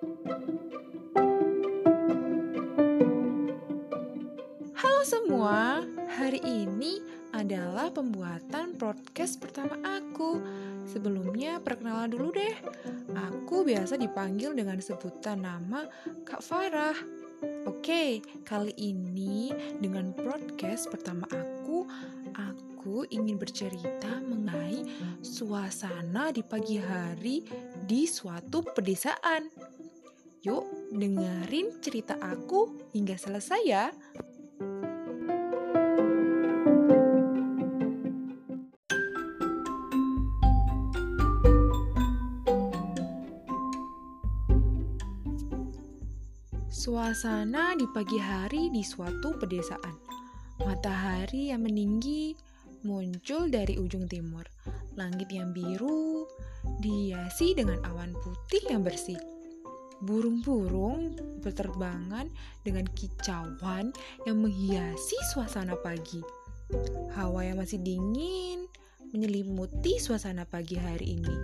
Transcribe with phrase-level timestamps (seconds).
[0.00, 0.16] Halo
[5.04, 7.04] semua, hari ini
[7.36, 10.40] adalah pembuatan podcast pertama aku.
[10.88, 12.56] Sebelumnya perkenalan dulu deh.
[13.12, 15.84] Aku biasa dipanggil dengan sebutan nama
[16.24, 16.96] Kak Farah.
[17.68, 19.52] Oke, kali ini
[19.84, 21.84] dengan podcast pertama aku,
[22.40, 24.80] aku ingin bercerita mengenai
[25.20, 27.44] suasana di pagi hari
[27.84, 29.68] di suatu pedesaan.
[30.40, 33.92] Yuk, dengerin cerita aku hingga selesai ya.
[46.72, 49.92] Suasana di pagi hari di suatu pedesaan.
[50.64, 52.32] Matahari yang meninggi
[52.88, 54.48] muncul dari ujung timur.
[54.96, 56.24] Langit yang biru
[56.80, 59.20] dihiasi dengan awan putih yang bersih.
[60.00, 61.12] Burung-burung
[61.44, 62.32] berterbangan
[62.64, 63.92] dengan kicauan
[64.24, 66.24] yang menghiasi suasana pagi.
[67.12, 68.64] Hawa yang masih dingin
[69.12, 71.36] menyelimuti suasana pagi hari ini.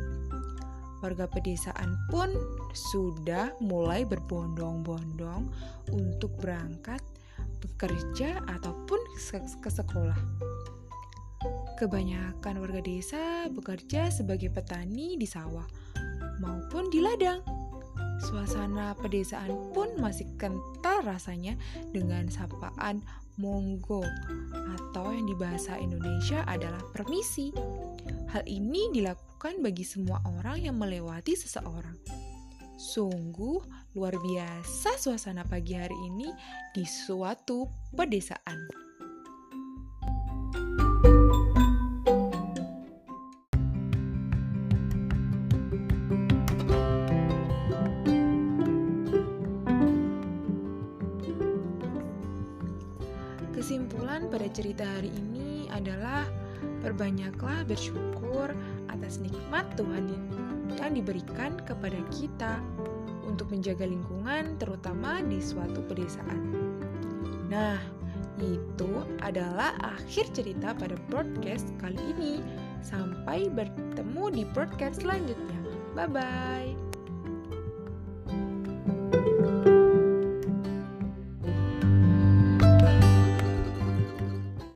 [1.05, 2.33] Warga pedesaan pun
[2.73, 5.53] sudah mulai berbondong-bondong
[5.93, 7.05] untuk berangkat
[7.61, 9.01] bekerja ataupun
[9.61, 10.19] ke sekolah.
[11.77, 15.69] Kebanyakan warga desa bekerja sebagai petani di sawah
[16.41, 17.56] maupun di ladang.
[18.17, 21.57] Suasana pedesaan pun masih kental rasanya
[21.93, 23.05] dengan sapaan
[23.37, 24.01] monggo
[24.77, 27.53] atau yang di bahasa Indonesia adalah permisi.
[28.33, 31.97] Hal ini dilakukan bagi semua orang yang melewati seseorang.
[32.77, 33.61] Sungguh
[33.97, 36.29] luar biasa suasana pagi hari ini
[36.73, 38.86] di suatu pedesaan.
[53.67, 56.23] Kesimpulan pada cerita hari ini adalah
[56.87, 58.55] perbanyaklah bersyukur
[58.87, 60.07] atas nikmat Tuhan
[60.79, 62.63] yang diberikan kepada kita
[63.27, 66.55] untuk menjaga lingkungan terutama di suatu pedesaan.
[67.51, 67.83] Nah,
[68.39, 72.39] itu adalah akhir cerita pada broadcast kali ini.
[72.87, 75.59] Sampai bertemu di broadcast selanjutnya.
[75.99, 76.86] Bye bye.